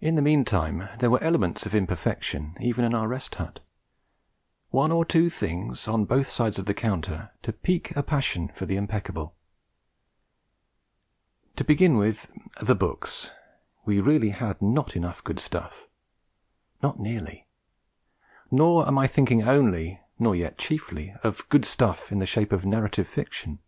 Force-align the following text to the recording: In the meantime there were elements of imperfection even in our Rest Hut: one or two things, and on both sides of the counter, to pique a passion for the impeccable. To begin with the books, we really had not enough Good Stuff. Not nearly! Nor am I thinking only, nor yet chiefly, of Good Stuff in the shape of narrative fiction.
In 0.00 0.14
the 0.14 0.22
meantime 0.22 0.90
there 1.00 1.10
were 1.10 1.20
elements 1.24 1.66
of 1.66 1.74
imperfection 1.74 2.56
even 2.60 2.84
in 2.84 2.94
our 2.94 3.08
Rest 3.08 3.34
Hut: 3.34 3.58
one 4.68 4.92
or 4.92 5.04
two 5.04 5.28
things, 5.28 5.88
and 5.88 5.92
on 5.94 6.04
both 6.04 6.30
sides 6.30 6.56
of 6.56 6.66
the 6.66 6.72
counter, 6.72 7.32
to 7.42 7.52
pique 7.52 7.96
a 7.96 8.04
passion 8.04 8.46
for 8.46 8.64
the 8.64 8.76
impeccable. 8.76 9.34
To 11.56 11.64
begin 11.64 11.96
with 11.96 12.30
the 12.62 12.76
books, 12.76 13.32
we 13.84 14.00
really 14.00 14.30
had 14.30 14.62
not 14.62 14.94
enough 14.94 15.24
Good 15.24 15.40
Stuff. 15.40 15.88
Not 16.80 17.00
nearly! 17.00 17.48
Nor 18.52 18.86
am 18.86 18.98
I 18.98 19.08
thinking 19.08 19.42
only, 19.42 20.00
nor 20.20 20.36
yet 20.36 20.58
chiefly, 20.58 21.12
of 21.24 21.48
Good 21.48 21.64
Stuff 21.64 22.12
in 22.12 22.20
the 22.20 22.24
shape 22.26 22.52
of 22.52 22.64
narrative 22.64 23.08
fiction. 23.08 23.58